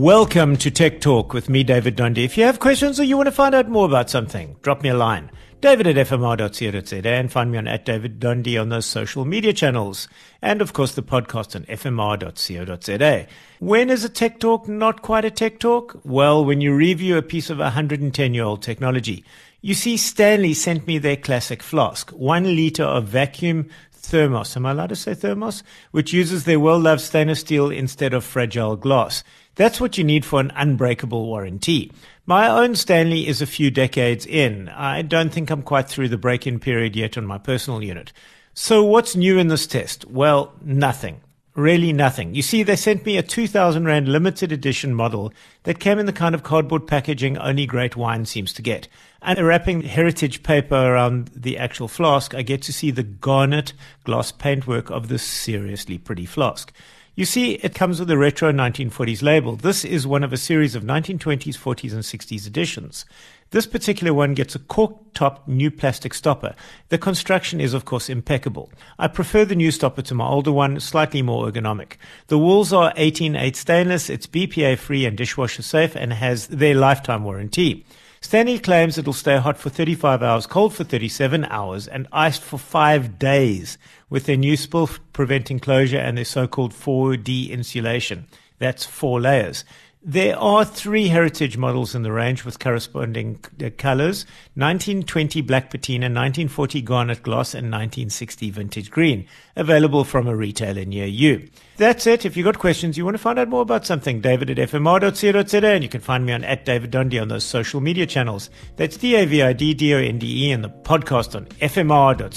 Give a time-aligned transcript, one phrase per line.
[0.00, 2.24] Welcome to Tech Talk with me, David Dundee.
[2.24, 4.88] If you have questions or you want to find out more about something, drop me
[4.88, 5.30] a line.
[5.60, 10.08] David at fmr.co.za and find me on at David Dundee on those social media channels.
[10.40, 13.26] And of course, the podcast on fmr.co.za.
[13.58, 16.00] When is a tech talk not quite a tech talk?
[16.02, 19.22] Well, when you review a piece of 110 year old technology.
[19.60, 23.68] You see, Stanley sent me their classic flask, one liter of vacuum
[24.00, 24.56] thermos.
[24.56, 25.62] Am I allowed to say thermos?
[25.90, 29.22] Which uses their well loved stainless steel instead of fragile glass.
[29.54, 31.92] That's what you need for an unbreakable warranty.
[32.26, 34.68] My own Stanley is a few decades in.
[34.68, 38.12] I don't think I'm quite through the break in period yet on my personal unit.
[38.54, 40.06] So what's new in this test?
[40.06, 41.20] Well, nothing.
[41.60, 42.34] Really nothing.
[42.34, 45.30] You see, they sent me a 2000 Rand limited edition model
[45.64, 48.88] that came in the kind of cardboard packaging only great wine seems to get.
[49.20, 54.32] And wrapping heritage paper around the actual flask, I get to see the garnet gloss
[54.32, 56.72] paintwork of this seriously pretty flask.
[57.16, 59.56] You see, it comes with a retro 1940s label.
[59.56, 63.04] This is one of a series of 1920s, 40s, and 60s editions.
[63.50, 66.54] This particular one gets a cork top new plastic stopper.
[66.88, 68.70] The construction is, of course, impeccable.
[68.96, 71.94] I prefer the new stopper to my older one, slightly more ergonomic.
[72.28, 77.24] The walls are 18.8 stainless, it's BPA free and dishwasher safe, and has their lifetime
[77.24, 77.84] warranty.
[78.22, 82.58] Stanley claims it'll stay hot for 35 hours, cold for 37 hours, and iced for
[82.58, 83.78] five days
[84.10, 88.26] with their new spill preventing closure and their so-called 4D insulation.
[88.58, 89.64] That's four layers.
[90.02, 96.06] There are three heritage models in the range with corresponding uh, colors 1920 black patina,
[96.06, 99.26] 1940 garnet gloss, and 1960 vintage green,
[99.56, 101.50] available from a retailer near you.
[101.76, 102.24] That's it.
[102.24, 105.66] If you've got questions, you want to find out more about something, david at fmr.co.za,
[105.66, 108.48] and you can find me on at David Dundee on those social media channels.
[108.76, 111.44] That's D A V I D D O N D E, and the podcast on
[111.44, 112.30] fmr.co.za.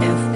[0.00, 0.27] F-